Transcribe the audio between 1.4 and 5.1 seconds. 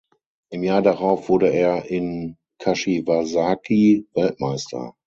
er in Kashiwazaki Weltmeister.